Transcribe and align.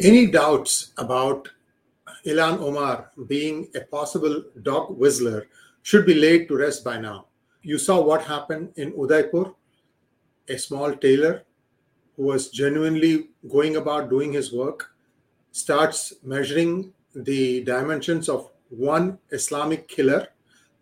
Any 0.00 0.26
doubts 0.26 0.92
about 0.98 1.48
Ilhan 2.26 2.58
Omar 2.58 3.10
being 3.28 3.68
a 3.76 3.80
possible 3.82 4.42
dog 4.62 4.98
whistler 4.98 5.46
should 5.82 6.04
be 6.04 6.14
laid 6.14 6.48
to 6.48 6.56
rest 6.56 6.82
by 6.82 6.98
now. 6.98 7.26
You 7.62 7.78
saw 7.78 8.02
what 8.02 8.22
happened 8.22 8.72
in 8.74 8.92
Udaipur, 8.98 9.54
a 10.48 10.58
small 10.58 10.92
tailor 10.96 11.44
who 12.16 12.24
was 12.24 12.50
genuinely 12.50 13.30
going 13.48 13.76
about 13.76 14.10
doing 14.10 14.32
his 14.32 14.52
work 14.52 14.90
starts 15.52 16.14
measuring 16.24 16.92
the 17.14 17.62
dimensions 17.62 18.28
of 18.28 18.50
one 18.70 19.18
Islamic 19.30 19.86
killer 19.86 20.26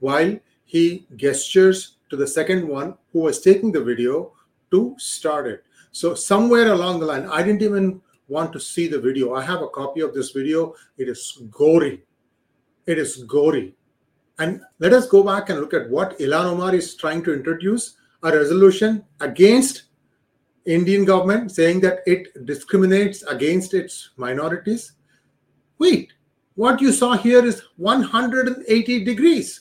while 0.00 0.38
he 0.64 1.06
gestures 1.16 1.98
to 2.08 2.16
the 2.16 2.26
second 2.26 2.66
one 2.66 2.94
who 3.12 3.20
was 3.20 3.42
taking 3.42 3.72
the 3.72 3.84
video 3.84 4.32
to 4.70 4.94
start 4.96 5.46
it. 5.46 5.64
So, 5.90 6.14
somewhere 6.14 6.72
along 6.72 7.00
the 7.00 7.06
line, 7.06 7.26
I 7.26 7.42
didn't 7.42 7.60
even 7.60 8.00
want 8.28 8.52
to 8.52 8.60
see 8.60 8.88
the 8.88 9.00
video. 9.00 9.34
I 9.34 9.42
have 9.42 9.62
a 9.62 9.68
copy 9.68 10.00
of 10.00 10.14
this 10.14 10.30
video. 10.30 10.74
It 10.98 11.08
is 11.08 11.42
gory. 11.50 12.02
It 12.86 12.98
is 12.98 13.24
gory. 13.24 13.74
And 14.38 14.60
let 14.78 14.92
us 14.92 15.06
go 15.06 15.22
back 15.22 15.50
and 15.50 15.60
look 15.60 15.74
at 15.74 15.90
what 15.90 16.18
Ilhan 16.18 16.44
Omar 16.44 16.74
is 16.74 16.94
trying 16.94 17.22
to 17.24 17.34
introduce 17.34 17.96
a 18.22 18.36
resolution 18.36 19.04
against 19.20 19.84
Indian 20.64 21.04
government 21.04 21.50
saying 21.50 21.80
that 21.80 22.00
it 22.06 22.46
discriminates 22.46 23.22
against 23.24 23.74
its 23.74 24.10
minorities. 24.16 24.92
Wait, 25.78 26.12
what 26.54 26.80
you 26.80 26.92
saw 26.92 27.16
here 27.16 27.44
is 27.44 27.62
180 27.76 29.04
degrees. 29.04 29.60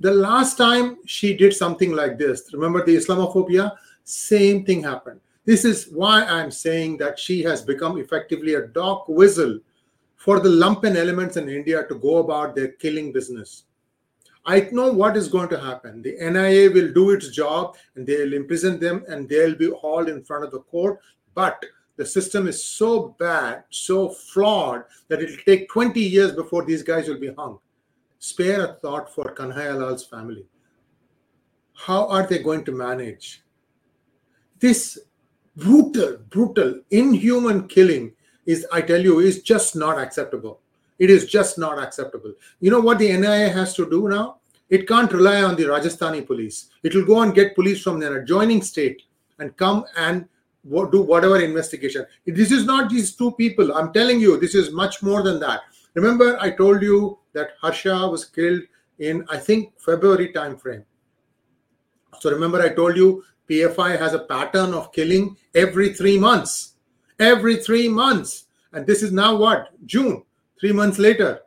The 0.00 0.10
last 0.10 0.56
time 0.56 0.96
she 1.06 1.36
did 1.36 1.54
something 1.54 1.92
like 1.92 2.18
this, 2.18 2.50
remember 2.52 2.84
the 2.84 2.96
Islamophobia? 2.96 3.76
Same 4.04 4.64
thing 4.64 4.82
happened. 4.82 5.20
This 5.44 5.64
is 5.64 5.88
why 5.90 6.24
I'm 6.24 6.50
saying 6.50 6.98
that 6.98 7.18
she 7.18 7.42
has 7.42 7.62
become 7.62 7.98
effectively 7.98 8.54
a 8.54 8.66
dog 8.66 9.04
whistle 9.08 9.58
for 10.16 10.38
the 10.38 10.50
lumpen 10.50 10.96
elements 10.96 11.36
in 11.36 11.48
India 11.48 11.86
to 11.86 11.94
go 11.94 12.18
about 12.18 12.54
their 12.54 12.68
killing 12.72 13.12
business. 13.12 13.64
I 14.44 14.68
know 14.72 14.92
what 14.92 15.16
is 15.16 15.28
going 15.28 15.48
to 15.50 15.60
happen. 15.60 16.02
The 16.02 16.16
NIA 16.20 16.70
will 16.70 16.92
do 16.92 17.10
its 17.10 17.28
job 17.30 17.76
and 17.94 18.06
they'll 18.06 18.34
imprison 18.34 18.78
them 18.78 19.04
and 19.08 19.28
they'll 19.28 19.54
be 19.54 19.70
hauled 19.70 20.08
in 20.08 20.22
front 20.24 20.44
of 20.44 20.50
the 20.50 20.60
court. 20.60 20.98
But 21.34 21.64
the 21.96 22.06
system 22.06 22.46
is 22.46 22.64
so 22.64 23.14
bad, 23.18 23.64
so 23.70 24.08
flawed, 24.08 24.84
that 25.08 25.22
it'll 25.22 25.44
take 25.44 25.68
20 25.68 26.00
years 26.00 26.32
before 26.32 26.64
these 26.64 26.82
guys 26.82 27.08
will 27.08 27.20
be 27.20 27.32
hung. 27.32 27.58
Spare 28.18 28.64
a 28.64 28.72
thought 28.74 29.14
for 29.14 29.34
Kanhaiyalal's 29.34 30.06
family. 30.06 30.46
How 31.74 32.06
are 32.08 32.26
they 32.26 32.42
going 32.42 32.64
to 32.64 32.72
manage? 32.72 33.42
This 34.58 34.98
brutal, 35.60 36.16
brutal, 36.30 36.80
inhuman 36.90 37.68
killing 37.68 38.12
is, 38.46 38.66
I 38.72 38.80
tell 38.80 39.00
you, 39.00 39.20
is 39.20 39.42
just 39.42 39.76
not 39.76 39.98
acceptable. 39.98 40.60
It 40.98 41.10
is 41.10 41.26
just 41.26 41.58
not 41.58 41.78
acceptable. 41.78 42.32
You 42.60 42.70
know 42.70 42.80
what 42.80 42.98
the 42.98 43.16
NIA 43.16 43.50
has 43.50 43.74
to 43.74 43.88
do 43.88 44.08
now? 44.08 44.38
It 44.70 44.88
can't 44.88 45.12
rely 45.12 45.42
on 45.42 45.56
the 45.56 45.64
Rajasthani 45.64 46.26
police. 46.26 46.70
It 46.82 46.94
will 46.94 47.04
go 47.04 47.20
and 47.22 47.34
get 47.34 47.54
police 47.54 47.82
from 47.82 48.02
an 48.02 48.16
adjoining 48.16 48.62
state 48.62 49.02
and 49.38 49.56
come 49.56 49.84
and 49.96 50.26
do 50.64 51.02
whatever 51.02 51.40
investigation. 51.40 52.06
This 52.26 52.52
is 52.52 52.64
not 52.64 52.90
these 52.90 53.14
two 53.16 53.32
people. 53.32 53.72
I'm 53.74 53.92
telling 53.92 54.20
you, 54.20 54.38
this 54.38 54.54
is 54.54 54.72
much 54.72 55.02
more 55.02 55.22
than 55.22 55.40
that. 55.40 55.60
Remember, 55.94 56.38
I 56.40 56.50
told 56.50 56.82
you 56.82 57.18
that 57.32 57.50
Harsha 57.60 58.08
was 58.08 58.24
killed 58.24 58.62
in, 58.98 59.26
I 59.30 59.38
think, 59.38 59.72
February 59.80 60.32
timeframe. 60.32 60.84
So 62.20 62.30
remember, 62.30 62.60
I 62.60 62.68
told 62.68 62.96
you 62.96 63.24
PFI 63.50 63.98
has 63.98 64.14
a 64.14 64.20
pattern 64.20 64.72
of 64.72 64.92
killing 64.92 65.36
every 65.54 65.92
three 65.92 66.18
months. 66.18 66.74
Every 67.18 67.56
three 67.56 67.88
months. 67.88 68.44
And 68.72 68.86
this 68.86 69.02
is 69.02 69.10
now 69.10 69.34
what? 69.36 69.70
June 69.86 70.22
three 70.60 70.72
months 70.72 70.98
later. 70.98 71.40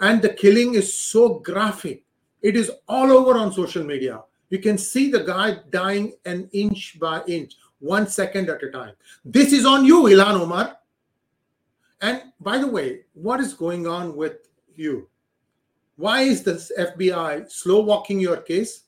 And 0.00 0.22
the 0.22 0.28
killing 0.28 0.74
is 0.74 0.96
so 0.96 1.40
graphic. 1.40 2.04
It 2.42 2.56
is 2.56 2.70
all 2.86 3.10
over 3.10 3.36
on 3.38 3.52
social 3.52 3.82
media. 3.82 4.22
You 4.50 4.58
can 4.58 4.78
see 4.78 5.10
the 5.10 5.24
guy 5.24 5.58
dying 5.70 6.12
an 6.24 6.48
inch 6.52 6.98
by 7.00 7.22
inch, 7.26 7.54
one 7.80 8.06
second 8.06 8.48
at 8.50 8.62
a 8.62 8.70
time. 8.70 8.92
This 9.24 9.52
is 9.52 9.64
on 9.64 9.84
you, 9.84 10.02
Ilhan 10.02 10.40
Omar. 10.40 10.76
And 12.00 12.22
by 12.40 12.58
the 12.58 12.66
way, 12.68 13.00
what 13.14 13.40
is 13.40 13.54
going 13.54 13.86
on 13.86 14.14
with 14.14 14.48
you? 14.76 15.08
Why 15.96 16.22
is 16.22 16.42
this 16.42 16.70
FBI 16.78 17.50
slow 17.50 17.80
walking 17.80 18.20
your 18.20 18.36
case? 18.36 18.84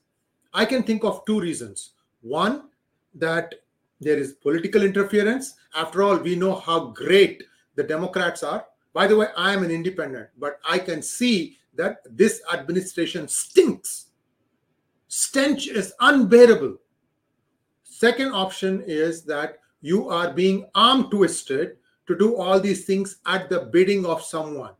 I 0.53 0.65
can 0.65 0.83
think 0.83 1.03
of 1.03 1.25
two 1.25 1.39
reasons. 1.39 1.93
One, 2.21 2.69
that 3.15 3.55
there 3.99 4.17
is 4.17 4.33
political 4.33 4.83
interference. 4.83 5.55
After 5.75 6.03
all, 6.03 6.17
we 6.17 6.35
know 6.35 6.55
how 6.55 6.91
great 6.91 7.43
the 7.75 7.83
Democrats 7.83 8.43
are. 8.43 8.65
By 8.93 9.07
the 9.07 9.15
way, 9.15 9.27
I 9.35 9.53
am 9.53 9.63
an 9.63 9.71
independent, 9.71 10.29
but 10.37 10.59
I 10.67 10.79
can 10.79 11.01
see 11.01 11.57
that 11.75 11.99
this 12.09 12.41
administration 12.51 13.27
stinks. 13.27 14.07
Stench 15.07 15.67
is 15.67 15.93
unbearable. 15.99 16.77
Second 17.83 18.31
option 18.33 18.83
is 18.85 19.23
that 19.23 19.59
you 19.81 20.09
are 20.09 20.33
being 20.33 20.67
arm 20.75 21.09
twisted 21.09 21.77
to 22.07 22.17
do 22.17 22.35
all 22.35 22.59
these 22.59 22.85
things 22.85 23.17
at 23.25 23.49
the 23.49 23.69
bidding 23.71 24.05
of 24.05 24.23
someone. 24.23 24.73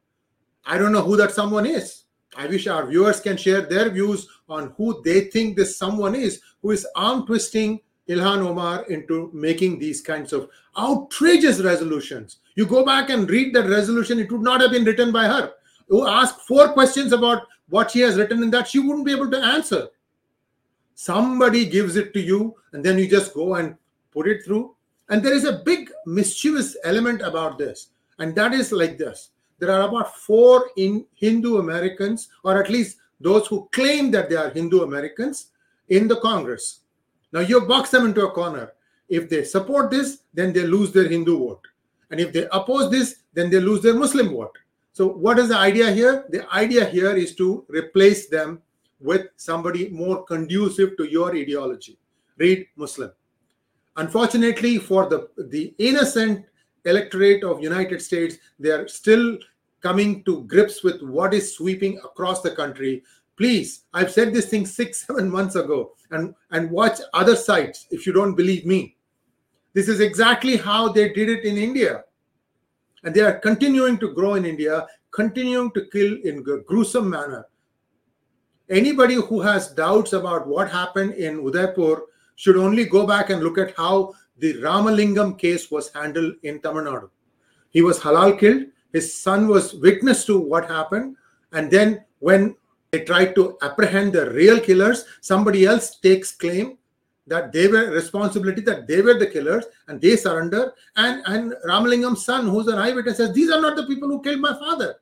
I 0.66 0.78
don't 0.78 0.92
know 0.92 1.04
who 1.04 1.18
that 1.18 1.32
someone 1.32 1.66
is. 1.66 2.04
I 2.38 2.46
wish 2.46 2.68
our 2.68 2.86
viewers 2.86 3.20
can 3.20 3.36
share 3.36 3.62
their 3.62 3.90
views 3.90 4.28
on 4.48 4.74
who 4.78 5.02
they 5.04 5.22
think 5.22 5.58
this 5.58 5.76
someone 5.76 6.14
is 6.14 6.40
who 6.62 6.70
is 6.70 6.86
arm 6.96 7.26
twisting 7.26 7.80
Ilhan 8.08 8.46
Omar 8.46 8.86
into 8.86 9.32
making 9.34 9.80
these 9.80 10.02
kinds 10.02 10.34
of 10.34 10.48
outrageous 10.78 11.60
resolutions. 11.62 12.38
You 12.56 12.68
go 12.68 12.86
back 12.86 13.10
and 13.10 13.30
read 13.30 13.56
that 13.56 13.70
resolution, 13.70 14.20
it 14.20 14.32
would 14.32 14.42
not 14.42 14.62
have 14.62 14.72
been 14.72 14.86
written 14.86 15.12
by 15.12 15.26
her. 15.26 15.54
You 15.90 16.08
ask 16.08 16.40
four 16.42 16.70
questions 16.74 17.12
about 17.12 17.48
what 17.70 17.92
she 17.92 18.02
has 18.02 18.18
written 18.18 18.44
in 18.44 18.52
that, 18.52 18.68
she 18.68 18.80
wouldn't 18.80 19.06
be 19.06 19.12
able 19.12 19.32
to 19.32 19.44
answer. 19.44 19.88
Somebody 20.94 21.66
gives 21.66 21.96
it 21.96 22.14
to 22.14 22.22
you, 22.22 22.56
and 22.72 22.84
then 22.84 22.98
you 22.98 23.08
just 23.10 23.34
go 23.34 23.56
and 23.56 23.76
put 24.12 24.28
it 24.28 24.46
through. 24.46 24.76
And 25.10 25.24
there 25.24 25.34
is 25.34 25.44
a 25.44 25.62
big 25.66 25.92
mischievous 26.06 26.78
element 26.84 27.22
about 27.22 27.58
this, 27.58 27.90
and 28.20 28.36
that 28.36 28.54
is 28.54 28.72
like 28.72 28.98
this 28.98 29.32
there 29.60 29.72
are 29.72 29.88
about 29.88 30.16
four 30.16 30.70
in 30.78 31.06
Hindu 31.16 31.58
Americans, 31.58 32.30
or 32.44 32.62
at 32.62 32.70
least 32.70 32.98
those 33.20 33.48
who 33.48 33.68
claim 33.72 34.12
that 34.12 34.30
they 34.30 34.36
are 34.36 34.50
Hindu 34.50 34.84
Americans, 34.84 35.52
in 35.90 36.08
the 36.08 36.18
Congress. 36.18 36.82
Now 37.32 37.40
you 37.40 37.62
box 37.62 37.92
them 37.92 38.06
into 38.06 38.26
a 38.26 38.32
corner. 38.32 38.74
If 39.10 39.30
they 39.30 39.44
support 39.44 39.90
this, 39.90 40.20
then 40.34 40.54
they 40.54 40.64
lose 40.64 40.92
their 40.92 41.08
Hindu 41.08 41.38
vote. 41.40 41.66
And 42.12 42.20
if 42.20 42.34
they 42.34 42.48
oppose 42.52 42.92
this, 42.92 43.24
then 43.34 43.50
they 43.50 43.60
lose 43.60 43.82
their 43.82 43.94
Muslim 43.94 44.30
vote. 44.30 44.58
So, 44.94 45.08
what 45.08 45.38
is 45.40 45.50
the 45.50 45.58
idea 45.58 45.92
here? 45.92 46.26
The 46.30 46.52
idea 46.54 46.86
here 46.86 47.16
is 47.16 47.36
to 47.36 47.66
replace 47.70 48.28
them 48.28 48.62
with 49.00 49.28
somebody 49.36 49.90
more 49.90 50.24
conducive 50.24 50.98
to 50.98 51.06
your 51.06 51.36
ideology. 51.36 51.98
Read 52.38 52.68
Muslim. 52.76 53.12
Unfortunately, 53.96 54.78
for 54.78 55.08
the, 55.08 55.30
the 55.38 55.74
innocent 55.78 56.46
electorate 56.90 57.44
of 57.44 57.62
United 57.62 58.02
States, 58.02 58.38
they 58.60 58.70
are 58.70 58.88
still 58.88 59.38
coming 59.82 60.24
to 60.24 60.44
grips 60.44 60.84
with 60.84 61.02
what 61.02 61.34
is 61.34 61.56
sweeping 61.56 61.98
across 62.00 62.42
the 62.42 62.52
country. 62.52 63.04
Please, 63.38 63.84
I've 63.94 64.12
said 64.12 64.34
this 64.34 64.50
thing 64.50 64.66
six, 64.66 65.06
seven 65.08 65.30
months 65.30 65.56
ago, 65.56 65.94
and, 66.12 66.34
and 66.52 66.72
watch 66.72 67.00
other 67.14 67.36
sites 67.36 67.88
if 67.92 68.08
you 68.08 68.14
don't 68.14 68.36
believe 68.36 68.66
me. 68.66 68.96
This 69.74 69.90
is 69.90 70.00
exactly 70.00 70.58
how 70.58 70.90
they 70.90 71.14
did 71.14 71.30
it 71.30 71.44
in 71.44 71.58
India. 71.58 72.04
And 73.04 73.14
they 73.14 73.22
are 73.22 73.38
continuing 73.38 74.00
to 74.00 74.14
grow 74.14 74.34
in 74.34 74.46
India, 74.46 74.88
continuing 75.12 75.72
to 75.72 75.86
kill 75.92 76.18
in 76.24 76.40
a 76.40 76.64
gruesome 76.64 77.10
manner. 77.10 77.46
Anybody 78.70 79.16
who 79.16 79.40
has 79.42 79.72
doubts 79.72 80.14
about 80.14 80.48
what 80.48 80.70
happened 80.70 81.14
in 81.14 81.40
Udaipur 81.40 82.02
should 82.36 82.58
only 82.58 82.86
go 82.86 83.06
back 83.06 83.30
and 83.30 83.44
look 83.44 83.58
at 83.58 83.76
how 83.78 84.14
the 84.40 84.54
Ramalingam 84.56 85.38
case 85.38 85.70
was 85.72 85.92
handled 85.94 86.36
in 86.44 86.60
Tamil 86.62 86.84
Nadu. 86.84 87.10
He 87.70 87.82
was 87.82 88.00
halal 88.00 88.40
killed. 88.40 88.64
His 88.94 89.14
son 89.14 89.48
was 89.48 89.74
witness 89.74 90.26
to 90.26 90.40
what 90.40 90.70
happened. 90.70 91.16
And 91.52 91.70
then 91.70 92.04
when 92.20 92.56
they 92.92 93.02
tried 93.02 93.36
to 93.36 93.58
apprehend 93.62 94.14
the 94.14 94.30
real 94.32 94.60
killers, 94.60 95.06
somebody 95.22 95.66
else 95.66 95.98
takes 96.00 96.32
claim 96.32 96.78
that 97.28 97.52
they 97.52 97.68
were 97.68 97.92
responsibility 97.92 98.62
that 98.62 98.88
they 98.88 99.02
were 99.02 99.20
the 99.20 99.28
killers 99.28 99.66
and 99.88 100.00
they 100.02 100.16
surrender 100.16 100.74
and 100.96 101.22
and 101.26 101.54
ramalingam's 101.66 102.24
son 102.24 102.48
who's 102.48 102.68
an 102.68 102.78
eyewitness 102.78 103.18
says 103.18 103.34
these 103.34 103.52
are 103.52 103.62
not 103.62 103.76
the 103.76 103.86
people 103.86 104.08
who 104.08 104.22
killed 104.22 104.40
my 104.40 104.54
father 104.54 104.96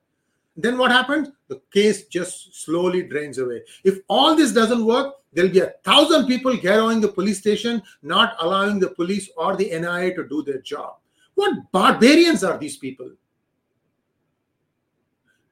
then 0.58 0.78
what 0.78 0.92
happens 0.92 1.30
the 1.50 1.62
case 1.72 2.06
just 2.06 2.64
slowly 2.64 3.04
drains 3.04 3.38
away 3.38 3.62
if 3.84 4.00
all 4.08 4.36
this 4.36 4.52
doesn't 4.52 4.86
work 4.86 5.14
there'll 5.36 5.52
be 5.52 5.60
a 5.60 5.74
thousand 5.84 6.28
people 6.28 6.54
gheraoing 6.54 7.02
the 7.02 7.08
police 7.08 7.40
station 7.40 7.82
not 8.02 8.36
allowing 8.40 8.80
the 8.80 8.90
police 8.90 9.30
or 9.38 9.56
the 9.56 9.70
nia 9.70 10.16
to 10.16 10.28
do 10.28 10.42
their 10.44 10.62
job 10.62 10.96
what 11.36 11.54
barbarians 11.72 12.44
are 12.44 12.58
these 12.58 12.78
people 12.78 13.12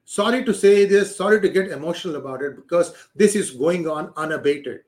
sorry 0.06 0.44
to 0.44 0.54
say 0.54 0.86
this 0.86 1.16
sorry 1.16 1.42
to 1.42 1.50
get 1.50 1.70
emotional 1.72 2.16
about 2.16 2.42
it 2.42 2.56
because 2.56 2.94
this 3.16 3.36
is 3.36 3.52
going 3.52 3.88
on 3.88 4.12
unabated 4.16 4.82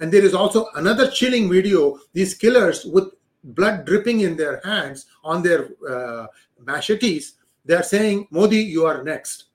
and 0.00 0.12
there 0.12 0.24
is 0.24 0.34
also 0.34 0.68
another 0.76 1.10
chilling 1.10 1.50
video 1.50 1.98
these 2.12 2.34
killers 2.34 2.84
with 2.84 3.12
blood 3.44 3.84
dripping 3.84 4.20
in 4.20 4.36
their 4.36 4.60
hands 4.64 5.06
on 5.22 5.42
their 5.42 5.68
uh, 5.88 6.26
machetes, 6.64 7.34
they're 7.64 7.82
saying, 7.82 8.26
Modi, 8.30 8.58
you 8.58 8.86
are 8.86 9.02
next. 9.02 9.46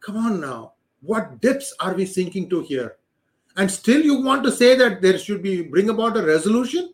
Come 0.00 0.16
on 0.16 0.40
now. 0.40 0.72
What 1.00 1.40
depths 1.40 1.74
are 1.80 1.94
we 1.94 2.06
sinking 2.06 2.50
to 2.50 2.62
here? 2.62 2.96
And 3.58 3.68
still 3.68 4.00
you 4.00 4.22
want 4.22 4.44
to 4.44 4.52
say 4.52 4.76
that 4.76 5.02
there 5.02 5.18
should 5.18 5.42
be 5.42 5.62
bring 5.62 5.90
about 5.90 6.16
a 6.16 6.22
resolution? 6.22 6.92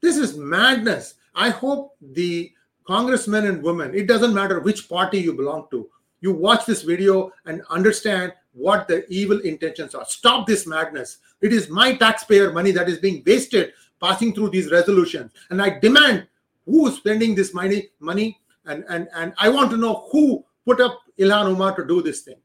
This 0.00 0.16
is 0.16 0.36
madness. 0.36 1.14
I 1.34 1.50
hope 1.50 1.96
the 2.00 2.52
congressmen 2.84 3.46
and 3.46 3.62
women, 3.62 3.94
it 3.94 4.08
doesn't 4.08 4.34
matter 4.34 4.58
which 4.58 4.88
party 4.88 5.18
you 5.18 5.32
belong 5.32 5.68
to, 5.70 5.88
you 6.20 6.32
watch 6.32 6.66
this 6.66 6.82
video 6.82 7.32
and 7.46 7.62
understand 7.70 8.32
what 8.52 8.88
the 8.88 9.06
evil 9.08 9.38
intentions 9.40 9.94
are. 9.94 10.04
Stop 10.06 10.48
this 10.48 10.66
madness. 10.66 11.18
It 11.40 11.52
is 11.52 11.70
my 11.70 11.94
taxpayer 11.94 12.52
money 12.52 12.72
that 12.72 12.88
is 12.88 12.98
being 12.98 13.22
wasted 13.24 13.72
passing 14.02 14.34
through 14.34 14.50
these 14.50 14.72
resolutions. 14.72 15.30
And 15.50 15.62
I 15.62 15.78
demand 15.78 16.26
who 16.64 16.88
is 16.88 16.96
spending 16.96 17.36
this 17.36 17.54
money, 17.54 17.90
money, 18.00 18.40
and, 18.64 18.84
and, 18.88 19.08
and 19.14 19.32
I 19.38 19.50
want 19.50 19.70
to 19.70 19.76
know 19.76 20.08
who 20.10 20.44
put 20.64 20.80
up 20.80 20.98
Ilhan 21.16 21.46
Omar 21.46 21.76
to 21.76 21.86
do 21.86 22.02
this 22.02 22.22
thing. 22.22 22.40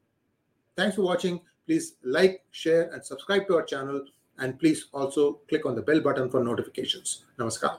Thanks 0.76 0.94
for 0.94 1.02
watching. 1.02 1.40
Please 1.66 1.94
like, 2.02 2.44
share, 2.50 2.90
and 2.92 3.04
subscribe 3.04 3.46
to 3.48 3.56
our 3.56 3.62
channel. 3.64 4.04
And 4.38 4.58
please 4.58 4.86
also 4.92 5.40
click 5.48 5.64
on 5.64 5.74
the 5.76 5.82
bell 5.82 6.00
button 6.00 6.28
for 6.28 6.42
notifications. 6.42 7.24
Namaskar. 7.38 7.78